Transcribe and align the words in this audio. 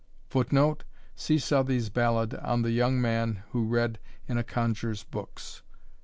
[Footnote: 0.31 0.83
See 1.15 1.37
Southey's 1.37 1.89
Ballad 1.91 2.33
on 2.33 2.63
the 2.63 2.71
Young 2.71 2.99
Man 2.99 3.43
who 3.51 3.67
read 3.67 3.99
in 4.27 4.35
a 4.35 4.43
Conjuror's 4.43 5.03
Books. 5.03 5.61